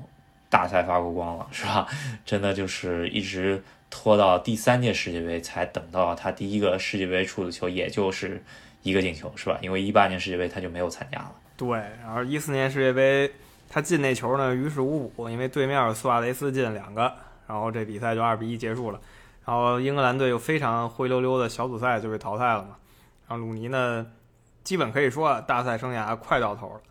[0.51, 1.87] 大赛发过光了，是吧？
[2.25, 8.43] 真的就是一直拖到第三届世界杯才等到他第一个世界杯出的球，也就是
[8.83, 9.57] 一个进球，是吧？
[9.61, 11.31] 因为一八年世界杯他就没有参加了。
[11.55, 11.69] 对，
[12.03, 13.31] 然后一四年世界杯
[13.69, 17.13] 他进那球呢，于事无补，因为对面苏亚雷斯进两个，
[17.47, 18.99] 然后这比赛就二比一结束了。
[19.45, 22.75] 然后英格兰队又非常灰溜溜的小组赛就被淘汰了嘛。
[23.27, 24.05] 然后鲁尼呢，
[24.65, 26.81] 基本可以说大赛生涯快到头了。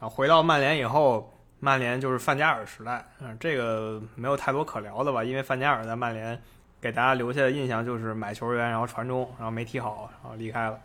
[0.00, 1.32] 然后回到曼联以后。
[1.58, 5.24] 曼联就是范加尔时代，嗯，这个没有太多可聊的吧？
[5.24, 6.38] 因为范加尔在曼联
[6.80, 10.78] 给大家留下的印象就是买球员，然后传中，然后没踢好，然后离开了。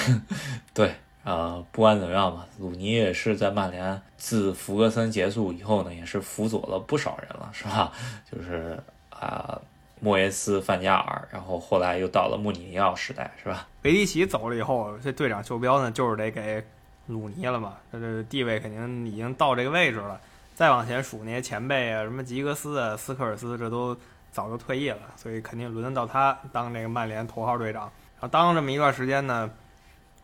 [0.74, 7.90] 对，呃，不管怎么样吧，鲁尼也是在曼联自福格森结束以后呢，也是辅佐了不少人了，是吧？
[8.30, 9.58] 就是啊，
[10.00, 13.66] 莫耶斯、范加尔，然后后来又到了穆里尼奥时代，是吧？
[13.82, 16.62] 维迪奇走了以后，这队长袖标呢，就是得给。
[17.06, 17.74] 鲁尼了嘛？
[17.92, 20.20] 他这地位肯定已经到这个位置了。
[20.54, 23.96] 再往前数那些前辈啊，什么吉格斯啊、斯科尔斯，这都
[24.30, 27.82] 早就退役了，所以肯定轮得到他当这个曼联头号队长。
[27.82, 29.50] 然后当这么一段时间呢，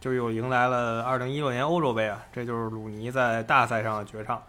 [0.01, 4.41] 就又迎来了2016年欧洲杯啊，这就是鲁尼在大赛上的绝唱。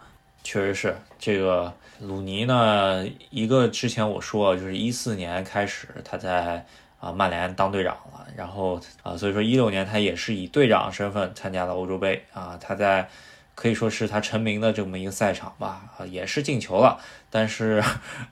[0.44, 6.64] 确实是这个鲁尼呢，一个之前我说就是一四年开始他在
[7.02, 13.08] 啊曼联当队长了，然后啊所以说一六年他也是以队长身份参加了欧洲杯啊，他在
[13.56, 16.96] 可以说是他成名的这么一个赛场吧啊也是进球了，
[17.28, 17.82] 但是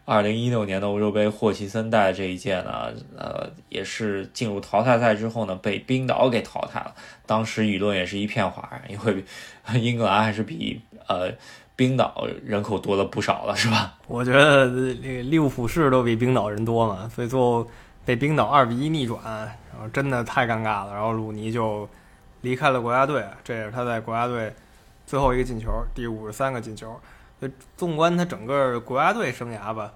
[0.05, 6.95] 二零一六年的欧洲杯霍奇森带这一届呢，呃也是进入淘汰赛之后呢被冰岛给淘汰了，
[7.27, 9.25] 当时舆论也是一片哗然，因为
[9.81, 11.33] 英格兰还是比呃。
[11.77, 13.95] 冰岛人口多了不少了，是吧？
[14.07, 17.67] 我觉得那个利物浦市都比冰岛人多嘛，所以最后
[18.05, 19.23] 被冰岛二比一逆转，
[19.73, 20.93] 然后真的太尴尬了。
[20.93, 21.89] 然后鲁尼就
[22.41, 24.53] 离开了国家队，这也是他在国家队
[25.07, 26.99] 最后一个进球，第五十三个进球。
[27.41, 29.93] 就纵观他整个国家队生涯吧，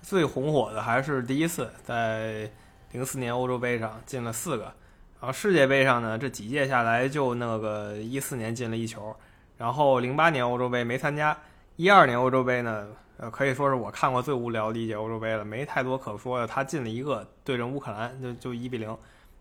[0.00, 2.50] 最红火的还是第一次在
[2.92, 4.64] 零四年欧洲杯上进了四个，
[5.20, 9.14] 然后世界杯上呢，这几届下来就那个一四年进了一球。
[9.58, 11.36] 然后零八年欧洲杯没参加，
[11.76, 12.86] 一二年欧洲杯呢，
[13.18, 16.46] 呃，可以说是我看过最无聊的一届欧洲杯了，没太多可说的。
[16.46, 18.88] 他进了一个对阵乌克兰，就就一比零，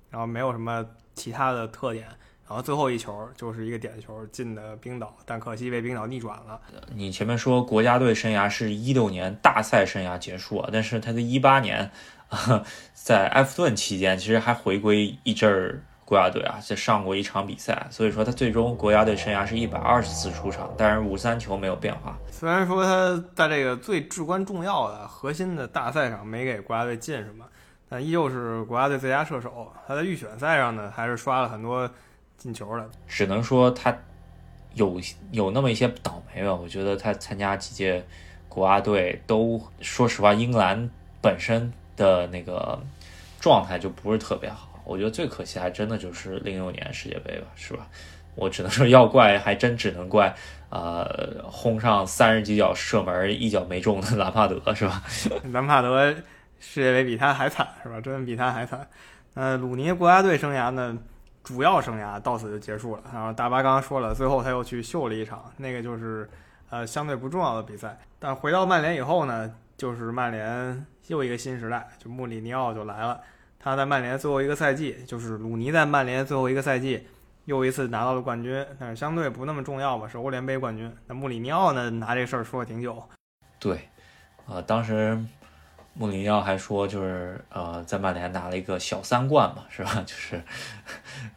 [0.09, 2.07] 然后没有什么其他的特点。
[2.47, 6.59] 然后最后一球就是一个点球进的冰岛，但可惜被冰岛逆转了。
[6.95, 11.91] 你前面说国家队生涯是一六年大赛生涯结束，但是他在一八年
[12.93, 15.83] 在埃弗顿期间，其实还回归一阵儿。
[16.07, 22.17] 国家队啊，在上过一场比赛，所以说他最终国家队生涯是一百二十次出场，但是五三球没有变化。
[22.31, 27.43] 虽然说他在这个最至关重要的核心的大赛上没给国家队进什么，
[27.89, 29.69] 但依旧是国家队最佳射手。
[29.85, 31.89] 他在预选赛上呢，还是刷了很多
[32.37, 32.89] 进球的。
[33.05, 33.93] 只能说他
[34.75, 34.97] 有
[35.31, 36.55] 有那么一些倒霉吧。
[36.55, 38.01] 我觉得他参加几届
[38.47, 40.89] 国家队都，说实话，英格兰
[41.21, 42.79] 本身的那个
[43.41, 44.66] 状态就不是特别好。
[44.87, 47.85] 我觉得最可惜还真的就是零六年世界杯吧，是吧？
[48.35, 50.33] 我只能说要怪，还真只能怪，
[50.69, 55.03] 呃，轰上三十几脚射门一脚没中的兰帕德，是吧？
[55.51, 56.13] 兰帕德
[56.59, 57.99] 世界杯比他还惨，是吧？
[57.99, 58.87] 真的比他还惨。
[59.33, 60.97] 呃，鲁尼国家队生涯呢，
[61.43, 63.01] 主要生涯到此就结束了。
[63.11, 66.29] 然后大巴刚刚说了，最后他又去秀了一场，那个就是
[66.69, 67.97] 呃相对不重要的比赛。
[68.19, 73.19] 但回到曼联以后呢，就是曼联又一个新时代，就穆里尼奥就来了。
[73.67, 77.05] 他在曼联最后一个赛季，就是鲁尼在曼联最后一个赛季，
[77.43, 80.89] 又一次拿到了冠军，但是相对不那么重要吧，是欧联杯冠军。
[81.05, 83.03] 那穆里尼奥呢，拿这事儿说了挺久。
[83.59, 83.89] 对，
[84.45, 85.21] 呃，当时
[85.93, 90.01] 穆里尼奥还说，就是呃，在曼联拿了一个小三冠嘛，是吧？
[90.07, 90.41] 就是，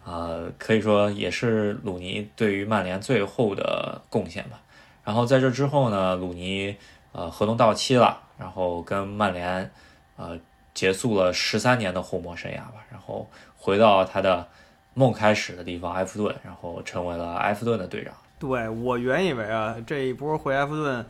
[0.05, 4.61] 呃，可以说也是鲁尼对于曼联最后的贡献吧。
[5.03, 6.77] 然后在这之后呢，鲁尼
[7.11, 9.69] 呃合同到期了，然后跟曼联
[10.15, 10.39] 呃。
[10.75, 14.47] 结束了十三年的红魔生涯吧，然后回到他的
[14.95, 18.15] 梦开始的地方埃弗顿，然后成为了埃弗顿的队长。
[18.39, 21.05] 对我原以为啊，这一波回埃弗顿，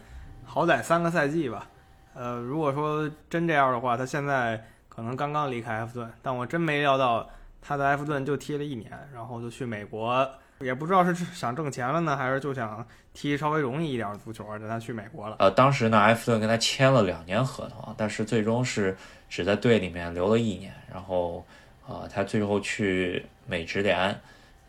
[0.45, 1.69] 好歹三个赛季吧。
[2.13, 7.29] 呃，如果说真这样的话，他现在可能刚刚离开埃弗顿，但我真没料到
[7.63, 10.29] 他在埃弗顿就踢了一年，然后就去美国，
[10.65, 15.37] 也不知道是想挣钱了呢，还是就想踢稍微容易一点的足球，让他去美国了。
[15.39, 18.97] 呃，当时呢，埃弗顿跟他签了两年合同，但是最终是。
[19.33, 21.47] 只在队里面留了一年，然后，
[21.87, 23.97] 呃，他最后去美职联，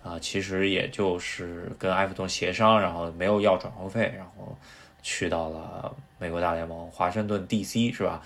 [0.03, 4.55] 啊，其实也就是跟埃弗顿协商，然后没有要转会费，然后
[5.01, 8.21] 去到了美国大联盟华盛顿 DC 是吧？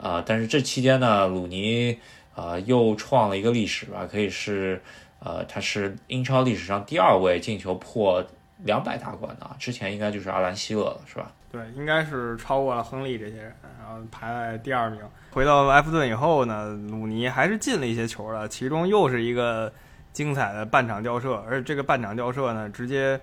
[0.00, 1.98] 啊，但是这期间呢，鲁尼
[2.36, 4.80] 啊又创了一个历史吧，可以是，
[5.20, 8.24] 呃，他是英超历史上第二位进球破
[8.64, 11.30] 两百大关的，之前应该就是阿兰希勒了，是吧？
[11.52, 15.00] 对，应该是超过了亨利这些人，然后排在第二名。
[15.32, 19.72] 回到埃弗顿以后呢，鲁尼还是进了一些球的，其中又是一个
[20.12, 23.20] 精彩的半场吊射，而这个半场吊射呢，直接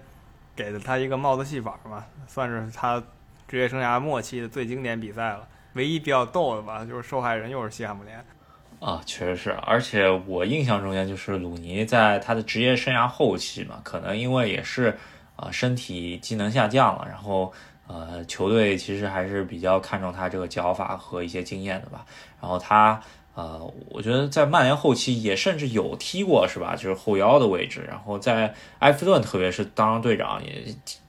[0.55, 3.01] 给了他一个帽子戏法嘛，算是他
[3.47, 5.47] 职业生涯末期的最经典比赛了。
[5.73, 8.23] 唯一比较逗的吧，就是受害人又是西汉姆联。
[8.79, 14.97] 啊，确实是，而且我印象中间就是鲁尼在他的职业生涯后期嘛，可能因为也是
[15.35, 17.53] 啊身体机能下降了，然后。
[17.89, 22.03] 呃，球队其实还是比较看重他这个脚法和一些经验的吧。
[22.41, 23.01] 然后他，
[23.33, 26.75] 呃，我觉得在曼联后期也甚至有踢过，是吧？
[26.75, 27.85] 就是后腰的位置。
[27.87, 30.65] 然后在埃弗顿，特别是当上队长，也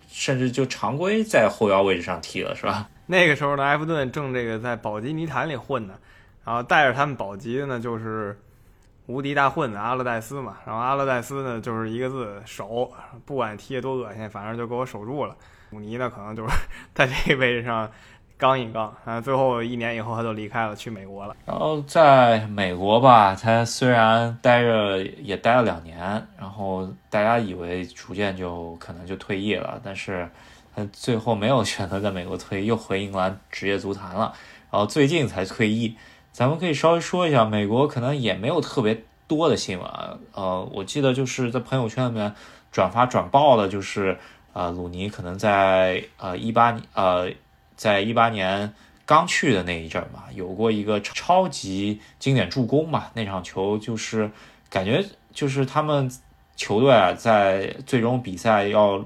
[0.08, 2.88] 甚至就常规在后腰位置上踢了，是吧？
[3.06, 5.94] 那个时候呢，埃弗顿正这个在保级泥潭里混呢。
[6.48, 8.34] 然后带着他们保级的呢，就是
[9.04, 10.56] 无敌大混子阿勒代斯嘛。
[10.64, 12.90] 然后阿勒代斯呢，就是一个字守，
[13.26, 15.36] 不管踢得多恶心，反正就给我守住了。
[15.68, 16.54] 鲁尼呢，可能就是
[16.94, 17.86] 在这个位置上
[18.38, 21.36] 刚一刚，啊，最后一年以后他就离开了，去美国了。
[21.44, 26.00] 然后在美国吧，他虽然待着也待了两年，
[26.38, 30.26] 然后大家以为逐渐就可能就退役了，但是
[30.74, 34.32] 他最后没有选择在美国退役，又回英格兰职业足坛了，
[34.70, 35.94] 然后最近才退役。
[36.38, 39.90] 咱们可以稍微说一下，美国可能也没有特别多的新闻，
[40.34, 42.32] 呃，我记得就是在朋友圈里面
[42.70, 44.16] 转发转爆的，就是
[44.52, 47.28] 呃，鲁尼可能在呃一八呃。
[47.74, 48.74] 在一八年
[49.06, 53.06] 刚去的那一阵嘛，有过一个超级经典助攻嘛。
[53.14, 54.28] 那场球就是
[54.68, 56.10] 感觉就是他们
[56.56, 59.04] 球队啊，在最终比赛要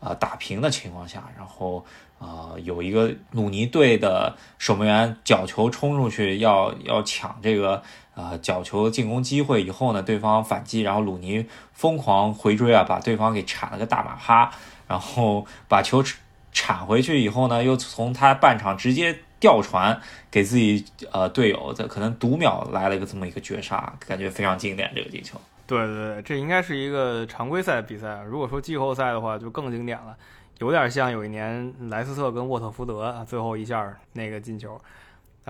[0.00, 1.84] 啊打平的情况下，然后
[2.18, 7.82] 啊有一个鲁尼队的守门员角球冲出去要要抢这个
[8.14, 14.50] 啊角球进攻机会以后呢，对方反击，然后鲁尼疯狂回追啊，把对方给铲了个大马哈，
[14.86, 16.02] 然后把球。
[16.50, 25.38] 铲回去以后呢，又从他半场直接吊传给自己呃队友，在可能读秒来了一个这么一个绝杀，感觉非常经典这个进球。
[25.68, 30.16] 对对对，这应该是一个常规赛比赛，如果说季后赛的话就更经典了，
[30.58, 34.80] 有点像有一年莱斯特跟沃特福德最后一下那个进球。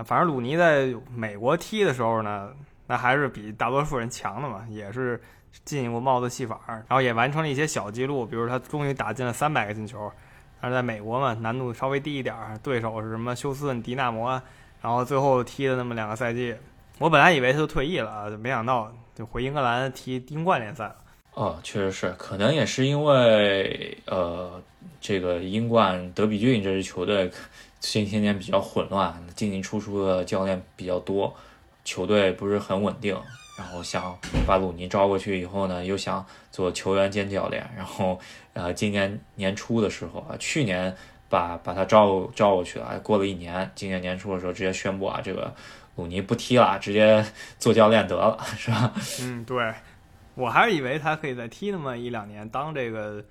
[0.05, 2.49] 反正鲁尼在美国踢的时候呢，
[2.87, 5.21] 那还是比大多数人强的嘛，也是
[5.65, 10.11] 进过帽子戏法，然后也完成了一些小记录，比如他终于打进了三百个进球。
[10.61, 14.41] 但是在美国嘛，难度稍微低一点，对手是什么休斯顿迪纳摩，
[14.81, 16.55] 然后最后踢的那么两个赛季，
[16.97, 20.95] 我本来以为他就退役了，就没想到就回英格兰踢英冠联赛了。
[21.33, 24.61] 哦，确实是，可能也是因为呃，
[25.01, 27.31] 这个英冠德比郡这支球队
[27.79, 31.35] 近些年比较混乱，进进出出的教练比较多，
[31.83, 33.17] 球队不是很稳定。
[33.57, 37.69] 然后想把鲁尼招过去以后呢，又想做球员兼教练。
[37.75, 38.17] 然后，
[38.53, 40.95] 呃，今年年初的时候啊，去年
[41.27, 42.97] 把把他招招过去了。
[43.01, 45.53] 过了一年，今年年初的时候直接宣布啊，这个
[45.97, 47.25] 鲁尼不踢了，直接
[47.57, 48.93] 做教练得了，是吧？
[49.21, 49.73] 嗯，对，
[50.35, 53.21] 我还是以为他可以再踢那么一两年，当这个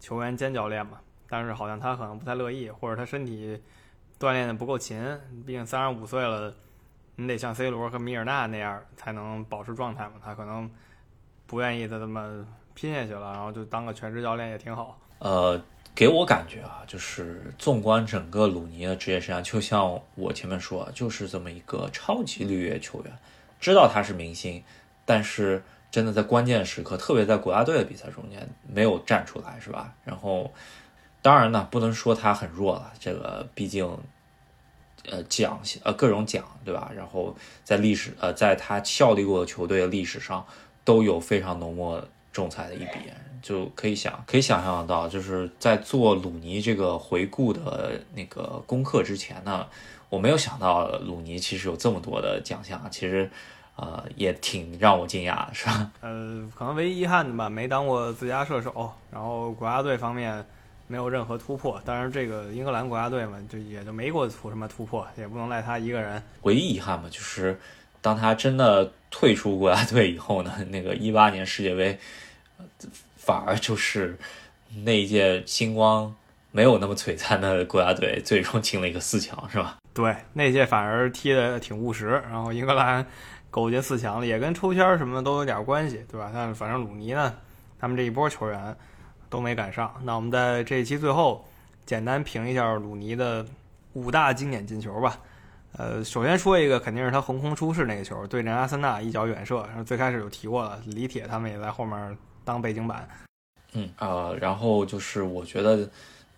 [0.00, 1.00] 球员兼教练嘛。
[1.28, 3.60] 但是好像他可能不太乐意，或者他身体
[4.18, 5.02] 锻炼的不够勤，
[5.46, 6.54] 毕竟三十五岁了。
[7.20, 10.12] 你得像 C 罗和米尔纳那样才能保持状态嘛？
[10.24, 10.70] 他可能
[11.48, 14.96] 不愿意再这么拼下去了，然后就当个全职教练也挺好。
[15.18, 15.60] 呃，
[15.96, 23.12] 给我感觉啊，就是纵观整个鲁尼的职业生涯，就像我前面说，就是这么一个超级绿叶球员。
[23.58, 24.62] 知道他是明星，
[25.04, 29.94] 但是真的在关键时刻，特别在国家队的比赛中间没有站出来，是吧？
[30.04, 30.52] 然后，
[31.22, 33.98] 当然呢，不能说他很弱了，这个毕竟。
[35.10, 36.90] 呃，奖呃各种奖，对吧？
[36.94, 40.44] 然后在历史呃，在他效力过的球队的历史上，
[40.84, 49.66] 都有非常浓墨重彩的一笔，就可以想可以想象得到，就是在做鲁尼这个回顾的那个功课之前呢，
[50.10, 53.30] 我没有想到鲁尼其实有这么多的奖项，其实
[53.78, 55.90] 呃也挺让我惊讶的， 是吧？
[56.02, 60.44] 呃，可能唯一遗憾的吧，没当过最佳射手，然后国家队方面。
[60.90, 66.22] 没有任何突破，当然这个英格兰国家队嘛，就也就没过出什么突破，也不能赖他一个人。
[66.44, 67.60] 唯一遗憾嘛，就是
[68.00, 71.98] 当他真的退出国家队以后呢， 那个一八年世界杯，
[73.18, 74.16] 反而就是
[74.82, 76.16] 那一届星光
[76.52, 79.76] 没有那么璀璨的国家队，最终进了一个四强，是吧？
[79.92, 83.04] 对，那届反而踢得挺务实，然后英格兰
[83.50, 86.30] 苟进四强了，也跟抽签什么的都有点关系，对吧？
[86.32, 87.34] 但反正鲁尼呢，
[87.78, 88.76] 他们这一波球员。
[89.30, 89.94] 都没赶上。
[90.04, 91.46] 那我们在这一期最后
[91.84, 93.44] 简单评一下鲁尼的
[93.92, 95.18] 五大经典进球吧。
[95.72, 99.58] 呃，首先说一个，肯定是他横空出世那个球，对阵阿森纳一脚远射。
[99.66, 103.06] 然后最开始有提过了，李铁他们也在后面当背景板。
[103.74, 105.86] 嗯呃，然后就是我觉得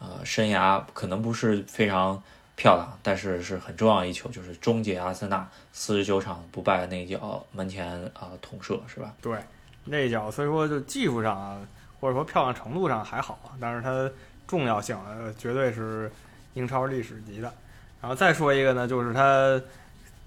[0.00, 2.20] 呃，生涯可能不是非常
[2.60, 9.14] 漂亮，但是是很重要一球，就是终结阿森纳四十九场不败的那脚门前啊捅射，是吧？
[9.22, 9.38] 对，
[9.84, 11.58] 那一脚所以说就技术上啊。
[12.00, 14.10] 或者说漂亮程度上还好，但是它
[14.46, 14.96] 重要性
[15.36, 16.10] 绝对是
[16.54, 17.52] 英超历史级的。
[18.00, 19.60] 然后再说一个呢，就是他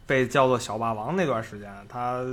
[0.06, 2.24] 被叫做小霸王那段时间，他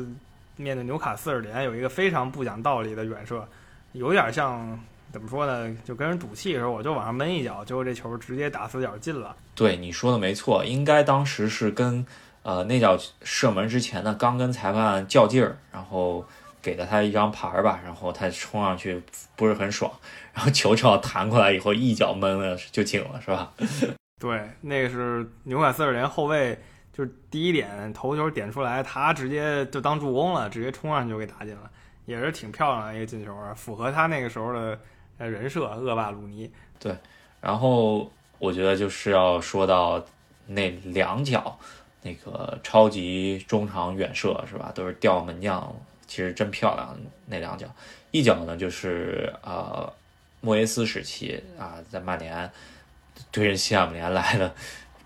[0.57, 3.49] 面对纽卡斯尔联有一个非常不讲道理的远射，
[3.93, 4.79] 有点像
[5.12, 5.77] 怎么说呢？
[5.85, 9.37] 就跟人赌气的时候，我就往上闷一脚，结果这球直接打死角进了。
[9.55, 12.05] 对你说的没错，应该当时是跟
[12.42, 16.24] 呃那脚射门之前呢，刚跟裁判较劲儿，然后。
[16.62, 19.03] 给了他一张牌儿吧，然后他冲上去
[19.35, 19.91] 不是很爽，
[20.35, 23.51] 然后球正好弹过来以后一脚闷了就进了，是吧？
[24.20, 26.59] 对，那个是纽卡斯尔联后卫
[26.93, 31.70] 就是第一点头球点出来，他直接就当助攻了，直接冲上去就给打进了，
[32.05, 34.78] 也是挺漂亮的一个进球啊，符合他那个时候的
[35.29, 36.51] 人设，恶霸鲁尼。
[36.79, 36.97] 对
[37.41, 40.05] 然后我觉得就是要说到
[40.47, 41.59] 那两脚
[42.03, 44.73] 那个超级中场远射是吧？
[44.75, 45.75] 都是吊门将，
[46.07, 46.97] 其实真漂亮
[47.27, 47.66] 那两脚。
[48.11, 49.93] 一脚呢就是呃
[50.41, 52.51] 莫耶斯时期啊，在曼联
[53.31, 54.53] 对阵西汉姆联来的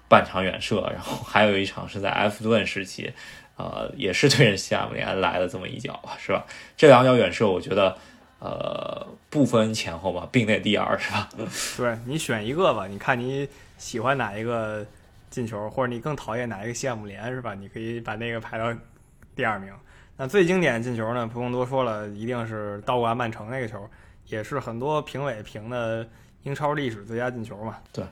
[0.09, 3.13] 半场远射，然后还有一场是在埃弗顿时期，
[3.57, 6.47] 呃也是对人西汉姆联来了这么一脚吧，是吧？
[6.77, 7.99] 这两脚远射我觉得
[8.45, 11.29] 呃不分前后吧，并列第二是吧？
[11.79, 14.87] 对你选一个吧，你看你喜欢哪一个
[15.31, 17.55] 进球，或者你更讨厌哪一个西汉姆联是吧？
[17.55, 18.73] 你可以把那个排到
[19.35, 19.73] 第二名。
[20.17, 23.89] 那最经典的进球呢，不用多说了，一定是倒挂曼城那个球，
[24.27, 26.07] 也是很多评委评的
[26.43, 27.79] 英超历史最佳进球嘛。
[27.93, 28.05] 对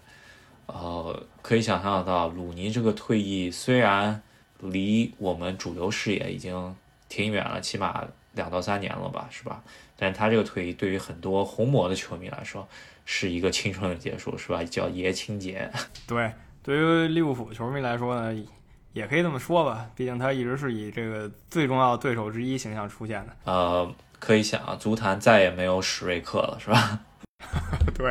[0.67, 4.21] 呃，可以想象得到，鲁尼这个退役虽然
[4.61, 6.75] 离我们主流视野已经
[7.09, 8.03] 挺远了，起码
[8.33, 9.63] 两到三年了吧，是吧？
[10.03, 12.67] 但他这个退役对于很多红魔的球迷来说，
[13.05, 14.65] 是一个青春的结束，是吧？
[14.65, 15.71] 叫爷青结。
[16.09, 18.45] 对，对于利物浦球迷来说呢，
[18.93, 23.37] 也可以这么说吧，毕竟他一直是以这个最重要的对手之一形象出现的。
[23.45, 26.99] 呃，可以想啊，足坛再也没有史瑞克了，是吧？
[27.95, 28.07] 对，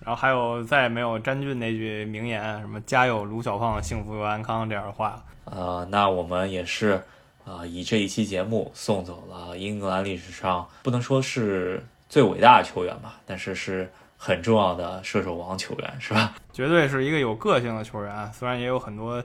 [0.00, 5.24] 然后还有再也没有詹俊那句名言，什么“家有卢小胖，幸福又安康”这样的话了。
[5.44, 7.00] 呃，那我们也是，
[7.46, 16.34] 呃，以这一期节目送走了英格兰历史上不能说是最伟大的球员吧，但是是很重要的射手王球员，是吧？
[16.52, 19.22] 绝对是一个有个性的球员啊，虽然也有很多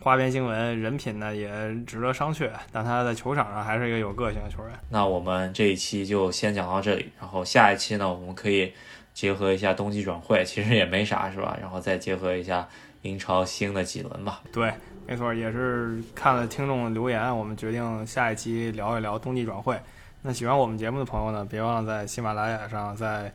[0.00, 1.48] 花边新闻，人品呢也
[1.86, 4.78] 值得商榷，但他在球场上还是一个有个性的球员。
[4.90, 8.70] 那我们这一期就先讲到这里，然后下一期呢，我们可以
[9.14, 11.56] 结合一下冬季转会，其实也没啥，是吧？
[11.58, 12.68] 然后再结合一下
[13.00, 14.42] 英超新的几轮吧。
[14.52, 14.70] 对，
[15.06, 19.78] 没错，也是看了听众的留言，我们决定下一期聊一聊冬季转会。
[20.22, 23.32] 那喜欢我们节目的朋友呢，别忘了在喜马拉雅上、在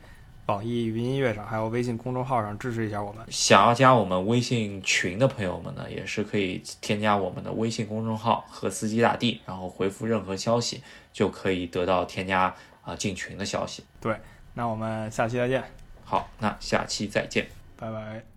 [0.48, 3.26] 网易云音乐上，还有微信公众号上支持一下我们。
[3.30, 12.54] 想要加我们微信群的朋友们呢，也是可以添加我们的微信公众号“和司机大帝”，然后回复任何消息，就可以得到添加
[12.84, 13.86] 啊、进群的消息。
[14.02, 14.14] 对
[14.54, 15.64] 那我们下期再见，
[16.04, 17.48] 好，那下期再见。
[17.78, 18.32] 拜拜。